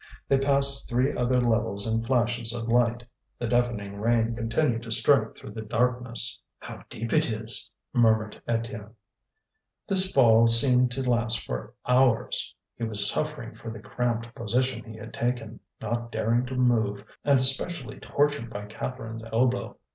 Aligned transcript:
They 0.27 0.39
passed 0.39 0.89
three 0.89 1.15
other 1.15 1.39
levels 1.39 1.85
in 1.85 2.01
flashes 2.03 2.53
of 2.55 2.67
light. 2.69 3.03
The 3.37 3.45
deafening 3.45 3.99
rain 4.01 4.35
continued 4.35 4.81
to 4.81 4.91
strike 4.91 5.35
through 5.35 5.51
the 5.51 5.61
darkness. 5.61 6.41
"How 6.57 6.83
deep 6.89 7.13
it 7.13 7.29
is!" 7.31 7.71
murmured 7.93 8.41
Étienne. 8.49 8.93
This 9.87 10.11
fall 10.11 10.47
seemed 10.47 10.89
to 10.93 11.07
last 11.07 11.45
for 11.45 11.75
hours. 11.85 12.55
He 12.75 12.83
was 12.83 13.07
suffering 13.07 13.53
for 13.53 13.69
the 13.69 13.77
cramped 13.79 14.33
position 14.33 14.83
he 14.91 14.97
had 14.97 15.13
taken, 15.13 15.59
not 15.79 16.11
daring 16.11 16.47
to 16.47 16.55
move, 16.55 17.05
and 17.23 17.37
especially 17.39 17.99
tortured 17.99 18.49
by 18.49 18.65
Catherine's 18.65 19.21
elbow. 19.31 19.77